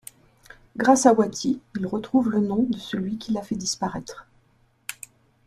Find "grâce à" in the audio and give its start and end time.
0.77-1.13